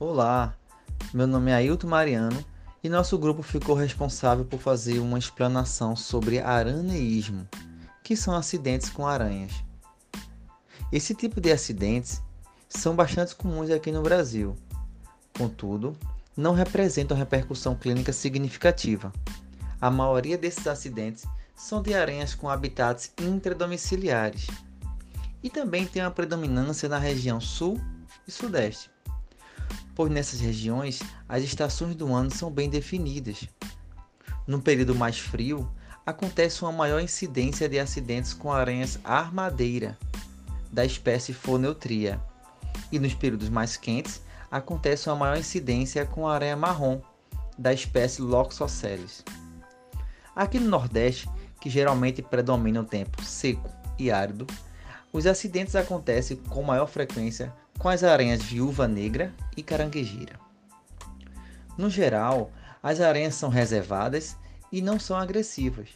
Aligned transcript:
Olá, 0.00 0.56
meu 1.12 1.26
nome 1.26 1.50
é 1.50 1.54
Ailton 1.54 1.88
Mariano 1.88 2.44
e 2.84 2.88
nosso 2.88 3.18
grupo 3.18 3.42
ficou 3.42 3.74
responsável 3.74 4.44
por 4.44 4.60
fazer 4.60 5.00
uma 5.00 5.18
explanação 5.18 5.96
sobre 5.96 6.38
araneísmo, 6.38 7.48
que 8.04 8.14
são 8.14 8.32
acidentes 8.36 8.90
com 8.90 9.08
aranhas. 9.08 9.50
Esse 10.92 11.16
tipo 11.16 11.40
de 11.40 11.50
acidentes 11.50 12.22
são 12.68 12.94
bastante 12.94 13.34
comuns 13.34 13.70
aqui 13.70 13.90
no 13.90 14.00
Brasil, 14.00 14.54
contudo, 15.36 15.96
não 16.36 16.54
representam 16.54 17.16
repercussão 17.16 17.74
clínica 17.74 18.12
significativa. 18.12 19.12
A 19.80 19.90
maioria 19.90 20.38
desses 20.38 20.68
acidentes 20.68 21.24
são 21.56 21.82
de 21.82 21.92
aranhas 21.92 22.36
com 22.36 22.48
habitats 22.48 23.12
intradomiciliares 23.20 24.46
e 25.42 25.50
também 25.50 25.88
tem 25.88 26.02
uma 26.02 26.10
predominância 26.12 26.88
na 26.88 26.98
região 26.98 27.40
sul 27.40 27.80
e 28.28 28.30
sudeste 28.30 28.96
pois 29.98 30.12
nessas 30.12 30.38
regiões 30.38 31.02
as 31.28 31.42
estações 31.42 31.96
do 31.96 32.14
ano 32.14 32.30
são 32.30 32.52
bem 32.52 32.70
definidas. 32.70 33.48
No 34.46 34.62
período 34.62 34.94
mais 34.94 35.18
frio, 35.18 35.68
acontece 36.06 36.62
uma 36.62 36.70
maior 36.70 37.00
incidência 37.00 37.68
de 37.68 37.80
acidentes 37.80 38.32
com 38.32 38.52
aranhas 38.52 39.00
armadeira, 39.02 39.98
da 40.70 40.84
espécie 40.84 41.32
Foneutria, 41.32 42.20
e 42.92 42.98
nos 43.00 43.12
períodos 43.12 43.48
mais 43.48 43.76
quentes, 43.76 44.22
acontece 44.48 45.08
uma 45.08 45.16
maior 45.16 45.36
incidência 45.36 46.06
com 46.06 46.28
aranha 46.28 46.54
marrom, 46.54 47.00
da 47.58 47.72
espécie 47.72 48.22
Loxoceles. 48.22 49.24
Aqui 50.36 50.60
no 50.60 50.70
Nordeste, 50.70 51.28
que 51.60 51.68
geralmente 51.68 52.22
predomina 52.22 52.82
o 52.82 52.84
tempo 52.84 53.20
seco 53.24 53.68
e 53.98 54.12
árido, 54.12 54.46
os 55.12 55.26
acidentes 55.26 55.74
acontecem 55.74 56.36
com 56.36 56.62
maior 56.62 56.86
frequência 56.86 57.52
com 57.78 57.88
as 57.88 58.02
aranhas 58.02 58.42
viúva 58.42 58.88
negra 58.88 59.32
e 59.56 59.62
caranguejeira. 59.62 60.38
No 61.76 61.88
geral, 61.88 62.50
as 62.82 63.00
aranhas 63.00 63.36
são 63.36 63.48
reservadas 63.48 64.36
e 64.72 64.82
não 64.82 64.98
são 64.98 65.16
agressivas. 65.16 65.90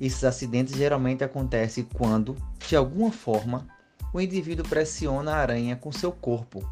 Esses 0.00 0.24
acidentes 0.24 0.74
geralmente 0.74 1.24
acontecem 1.24 1.84
quando, 1.94 2.36
de 2.66 2.76
alguma 2.76 3.12
forma, 3.12 3.66
o 4.12 4.20
indivíduo 4.20 4.68
pressiona 4.68 5.32
a 5.32 5.38
aranha 5.38 5.76
com 5.76 5.92
seu 5.92 6.10
corpo, 6.10 6.68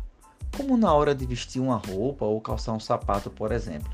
como 0.56 0.76
na 0.76 0.92
hora 0.92 1.14
de 1.14 1.26
vestir 1.26 1.60
uma 1.60 1.76
roupa 1.76 2.24
ou 2.24 2.40
calçar 2.40 2.72
um 2.72 2.80
sapato, 2.80 3.30
por 3.30 3.52
exemplo. 3.52 3.90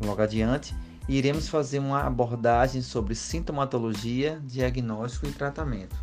Logo 0.00 0.20
adiante, 0.20 0.74
iremos 1.08 1.48
fazer 1.48 1.78
uma 1.78 2.02
abordagem 2.02 2.82
sobre 2.82 3.14
sintomatologia, 3.14 4.40
diagnóstico 4.44 5.26
e 5.26 5.32
tratamento. 5.32 5.96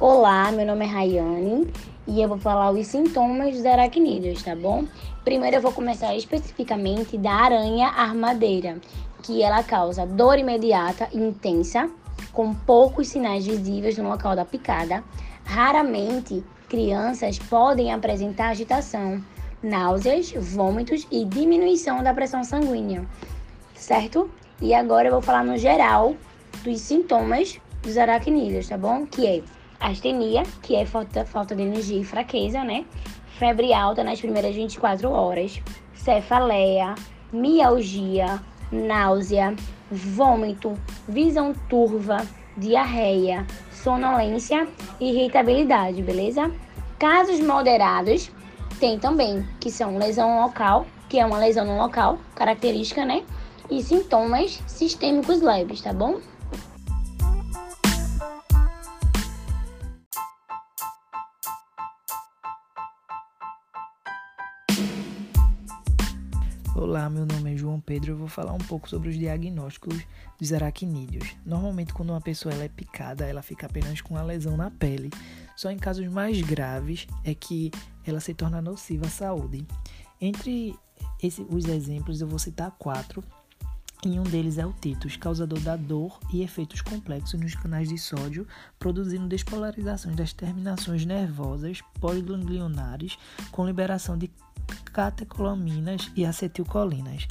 Olá, 0.00 0.50
meu 0.50 0.64
nome 0.64 0.86
é 0.86 0.88
Rayane 0.88 1.70
e 2.06 2.22
eu 2.22 2.28
vou 2.30 2.38
falar 2.38 2.70
os 2.70 2.86
sintomas 2.86 3.54
dos 3.54 3.66
aracnídeos, 3.66 4.42
tá 4.42 4.56
bom? 4.56 4.86
Primeiro 5.26 5.58
eu 5.58 5.60
vou 5.60 5.72
começar 5.72 6.16
especificamente 6.16 7.18
da 7.18 7.30
aranha 7.30 7.88
armadeira, 7.88 8.80
que 9.22 9.42
ela 9.42 9.62
causa 9.62 10.06
dor 10.06 10.38
imediata 10.38 11.06
e 11.12 11.18
intensa, 11.18 11.90
com 12.32 12.54
poucos 12.54 13.08
sinais 13.08 13.46
visíveis 13.46 13.98
no 13.98 14.08
local 14.08 14.34
da 14.34 14.42
picada. 14.42 15.04
Raramente, 15.44 16.42
crianças 16.66 17.38
podem 17.38 17.92
apresentar 17.92 18.48
agitação, 18.48 19.22
náuseas, 19.62 20.32
vômitos 20.32 21.06
e 21.10 21.26
diminuição 21.26 22.02
da 22.02 22.14
pressão 22.14 22.42
sanguínea, 22.42 23.04
certo? 23.74 24.30
E 24.62 24.72
agora 24.72 25.08
eu 25.08 25.12
vou 25.12 25.20
falar 25.20 25.44
no 25.44 25.58
geral 25.58 26.14
dos 26.64 26.80
sintomas 26.80 27.60
dos 27.82 27.98
aracnídeos, 27.98 28.66
tá 28.66 28.78
bom? 28.78 29.04
Que 29.04 29.26
é 29.26 29.42
astenia, 29.80 30.42
que 30.62 30.76
é 30.76 30.84
falta, 30.84 31.24
falta 31.24 31.56
de 31.56 31.62
energia 31.62 32.00
e 32.00 32.04
fraqueza, 32.04 32.62
né? 32.62 32.84
Febre 33.38 33.72
alta 33.72 34.04
nas 34.04 34.20
primeiras 34.20 34.54
24 34.54 35.10
horas, 35.10 35.60
cefaleia, 35.94 36.94
mialgia, 37.32 38.40
náusea, 38.70 39.56
vômito, 39.90 40.78
visão 41.08 41.54
turva, 41.68 42.26
diarreia, 42.56 43.46
sonolência 43.72 44.68
e 45.00 45.10
irritabilidade, 45.10 46.02
beleza? 46.02 46.50
Casos 46.98 47.40
moderados 47.40 48.30
tem 48.78 48.98
também, 48.98 49.46
que 49.58 49.70
são 49.70 49.98
lesão 49.98 50.42
local, 50.42 50.86
que 51.08 51.18
é 51.18 51.24
uma 51.24 51.38
lesão 51.38 51.64
no 51.64 51.76
local, 51.76 52.18
característica, 52.34 53.04
né? 53.04 53.22
E 53.70 53.82
sintomas 53.82 54.62
sistêmicos 54.66 55.40
leves, 55.40 55.80
tá 55.80 55.92
bom? 55.92 56.20
Olá, 66.80 67.10
meu 67.10 67.26
nome 67.26 67.52
é 67.52 67.56
João 67.58 67.78
Pedro. 67.78 68.12
Eu 68.12 68.16
vou 68.16 68.26
falar 68.26 68.54
um 68.54 68.58
pouco 68.66 68.88
sobre 68.88 69.10
os 69.10 69.18
diagnósticos 69.18 69.98
dos 70.38 70.50
aracnídeos. 70.50 71.36
Normalmente, 71.44 71.92
quando 71.92 72.08
uma 72.08 72.22
pessoa 72.22 72.54
ela 72.54 72.64
é 72.64 72.70
picada, 72.70 73.26
ela 73.26 73.42
fica 73.42 73.66
apenas 73.66 74.00
com 74.00 74.16
a 74.16 74.22
lesão 74.22 74.56
na 74.56 74.70
pele. 74.70 75.10
Só 75.54 75.70
em 75.70 75.76
casos 75.76 76.08
mais 76.08 76.40
graves 76.40 77.06
é 77.22 77.34
que 77.34 77.70
ela 78.06 78.18
se 78.18 78.32
torna 78.32 78.62
nociva 78.62 79.08
à 79.08 79.10
saúde. 79.10 79.66
Entre 80.18 80.74
esse, 81.22 81.46
os 81.50 81.66
exemplos, 81.66 82.22
eu 82.22 82.26
vou 82.26 82.38
citar 82.38 82.70
quatro. 82.78 83.22
E 84.02 84.18
um 84.18 84.22
deles 84.22 84.56
é 84.56 84.64
o 84.64 84.72
titus, 84.72 85.18
causador 85.18 85.60
da 85.60 85.76
dor 85.76 86.18
e 86.32 86.42
efeitos 86.42 86.80
complexos 86.80 87.38
nos 87.38 87.54
canais 87.54 87.90
de 87.90 87.98
sódio, 87.98 88.46
produzindo 88.78 89.28
despolarizações 89.28 90.16
das 90.16 90.32
terminações 90.32 91.04
nervosas 91.04 91.82
pós-ganglionares 92.00 93.18
com 93.52 93.66
liberação 93.66 94.16
de 94.16 94.30
catecolaminas 94.92 96.10
e 96.16 96.24
acetilcolinas. 96.24 97.26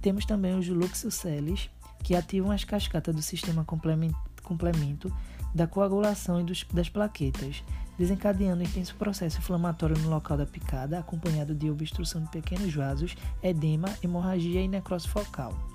Temos 0.00 0.24
também 0.24 0.58
os 0.58 0.68
luxoceles, 0.68 1.70
que 2.02 2.16
ativam 2.16 2.50
as 2.50 2.64
cascatas 2.64 3.14
do 3.14 3.22
sistema 3.22 3.64
complemento 3.64 5.12
da 5.54 5.66
coagulação 5.66 6.40
e 6.40 6.44
dos, 6.44 6.64
das 6.72 6.88
plaquetas, 6.88 7.62
desencadeando 7.98 8.62
intenso 8.62 8.96
processo 8.96 9.38
inflamatório 9.38 9.96
no 9.98 10.10
local 10.10 10.36
da 10.36 10.46
picada, 10.46 10.98
acompanhado 10.98 11.54
de 11.54 11.70
obstrução 11.70 12.22
de 12.22 12.30
pequenos 12.30 12.74
vasos, 12.74 13.14
edema, 13.42 13.88
hemorragia 14.02 14.60
e 14.60 14.68
necrose 14.68 15.06
focal. 15.06 15.71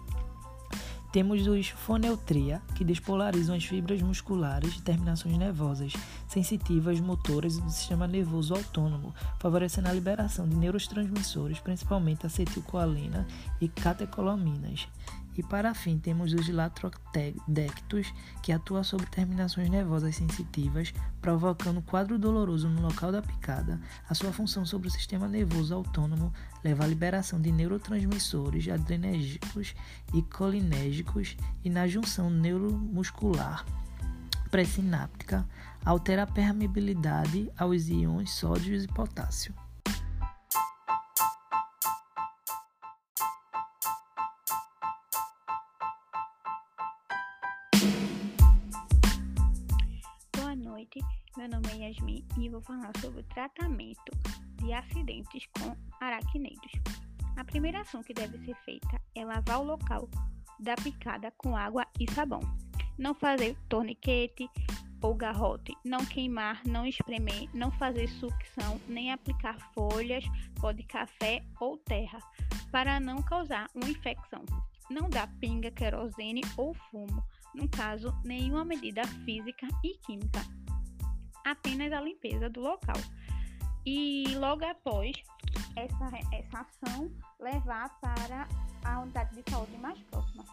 Temos 1.17 1.47
os 1.47 1.69
foneutria, 1.69 2.61
que 2.75 2.83
despolarizam 2.83 3.55
as 3.55 3.66
fibras 3.66 4.00
musculares 4.03 4.75
de 4.75 4.83
terminações 4.83 5.35
nervosas, 5.35 5.94
sensitivas, 6.28 7.00
motoras 7.00 7.57
do 7.57 7.72
sistema 7.72 8.05
nervoso 8.05 8.53
autônomo, 8.53 9.16
favorecendo 9.39 9.89
a 9.89 9.94
liberação 9.94 10.47
de 10.47 10.55
neurotransmissores, 10.55 11.57
principalmente 11.57 12.28
acetilcolina 12.28 13.25
e 13.59 13.67
catecolaminas. 13.67 14.88
E 15.37 15.43
para 15.43 15.73
fim, 15.75 15.99
temos 15.99 16.33
os 16.33 16.49
latrodectos, 16.49 18.11
que 18.41 18.51
atuam 18.51 18.83
sobre 18.83 19.05
terminações 19.05 19.69
nervosas 19.69 20.15
sensitivas, 20.15 20.91
provocando 21.21 21.81
quadro 21.81 22.17
doloroso 22.17 22.67
no 22.67 22.81
local 22.81 23.11
da 23.11 23.21
picada. 23.21 23.79
A 24.09 24.15
sua 24.15 24.33
função 24.33 24.65
sobre 24.65 24.87
o 24.87 24.91
sistema 24.91 25.27
nervoso 25.27 25.75
autônomo 25.75 26.33
leva 26.63 26.83
à 26.83 26.87
liberação 26.87 27.39
de 27.39 27.51
neurotransmissores 27.51 28.67
adrenérgicos 28.67 29.75
e 30.13 30.23
colinérgicos 30.23 31.37
e 31.63 31.69
na 31.69 31.87
junção 31.87 32.29
neuromuscular 32.29 33.63
pré-sináptica 34.47 35.45
altera 35.83 36.23
a 36.23 36.27
permeabilidade 36.27 37.51
aos 37.57 37.89
íons 37.89 38.31
sódio 38.31 38.75
e 38.75 38.87
potássio. 38.87 39.53
Meu 51.37 51.47
nome 51.47 51.67
é 51.72 51.87
Yasmin 51.87 52.25
e 52.39 52.49
vou 52.49 52.59
falar 52.61 52.91
sobre 52.99 53.19
o 53.19 53.23
tratamento 53.25 54.11
de 54.55 54.73
acidentes 54.73 55.47
com 55.59 55.78
aracnídeos. 56.01 56.72
A 57.35 57.45
primeira 57.45 57.81
ação 57.81 58.01
que 58.01 58.11
deve 58.11 58.43
ser 58.43 58.55
feita 58.66 58.99
é 59.13 59.23
lavar 59.23 59.59
o 59.59 59.63
local 59.63 60.09
da 60.59 60.73
picada 60.73 61.31
com 61.37 61.55
água 61.55 61.85
e 61.99 62.11
sabão. 62.11 62.39
Não 62.97 63.13
fazer 63.13 63.55
torniquete 63.69 64.49
ou 64.99 65.13
garrote, 65.13 65.75
não 65.85 66.03
queimar, 66.03 66.59
não 66.66 66.87
espremer, 66.87 67.47
não 67.53 67.69
fazer 67.69 68.07
sucção, 68.07 68.81
nem 68.87 69.13
aplicar 69.13 69.59
folhas, 69.75 70.25
pó 70.59 70.72
de 70.72 70.81
café 70.81 71.45
ou 71.61 71.78
terra, 71.78 72.17
para 72.72 72.99
não 72.99 73.22
causar 73.22 73.69
uma 73.75 73.87
infecção. 73.87 74.43
Não 74.90 75.07
dá 75.07 75.28
pinga, 75.40 75.69
querosene 75.69 76.41
ou 76.57 76.73
fumo, 76.73 77.23
no 77.53 77.69
caso, 77.69 78.11
nenhuma 78.25 78.66
medida 78.66 79.05
física 79.23 79.67
e 79.83 79.95
química 79.99 80.41
apenas 81.52 81.91
a 81.94 82.02
limpeza 82.02 82.49
do 82.49 82.61
local. 82.61 82.97
E 83.85 84.26
logo 84.35 84.66
após 84.66 85.16
essa, 85.76 86.09
essa 86.34 86.59
ação 86.59 87.11
levar 87.40 87.90
para 87.99 88.47
a 88.84 88.99
unidade 88.99 89.35
de 89.41 89.49
saúde 89.49 89.78
mais 89.78 89.99
próxima. 90.03 90.44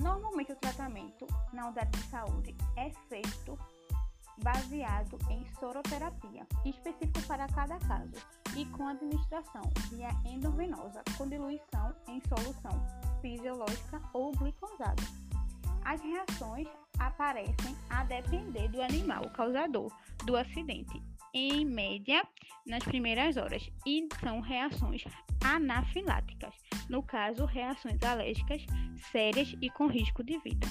Normalmente, 0.00 0.52
o 0.52 0.56
tratamento 0.56 1.26
na 1.52 1.66
unidade 1.66 1.90
de 1.90 2.04
saúde 2.08 2.56
é 2.76 2.90
feito 3.08 3.58
baseado 4.42 5.18
em 5.30 5.46
soroterapia, 5.60 6.46
específico 6.64 7.22
para 7.28 7.46
cada 7.48 7.78
caso, 7.80 8.14
e 8.56 8.64
com 8.66 8.88
administração 8.88 9.62
via 9.90 10.08
endovenosa, 10.24 11.02
com 11.16 11.28
diluição 11.28 11.94
em 12.08 12.20
solução 12.22 12.72
fisiológica 13.20 14.00
ou 14.12 14.32
glicosada. 14.32 15.02
As 15.84 16.00
reações 16.00 16.66
aparecem 16.98 17.76
a 17.90 18.04
depender 18.04 18.68
do 18.68 18.82
animal 18.82 19.30
causador 19.30 19.92
do 20.24 20.36
acidente, 20.36 21.02
em 21.34 21.64
média 21.64 22.26
nas 22.66 22.84
primeiras 22.84 23.36
horas, 23.36 23.68
e 23.86 24.06
são 24.20 24.40
reações 24.40 25.02
anafiláticas, 25.44 26.54
no 26.88 27.02
caso, 27.02 27.44
reações 27.44 28.02
alérgicas 28.02 28.64
sérias 29.10 29.54
e 29.60 29.70
com 29.70 29.86
risco 29.86 30.22
de 30.22 30.38
vida. 30.38 30.66